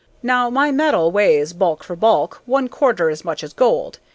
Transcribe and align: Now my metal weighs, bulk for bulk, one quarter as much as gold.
Now 0.23 0.49
my 0.49 0.71
metal 0.71 1.11
weighs, 1.11 1.53
bulk 1.53 1.83
for 1.83 1.95
bulk, 1.95 2.41
one 2.47 2.69
quarter 2.69 3.11
as 3.11 3.23
much 3.23 3.43
as 3.43 3.53
gold. 3.53 3.99